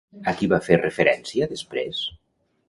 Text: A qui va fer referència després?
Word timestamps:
A 0.29 0.31
qui 0.37 0.47
va 0.53 0.59
fer 0.67 0.79
referència 0.79 1.49
després? 1.53 2.01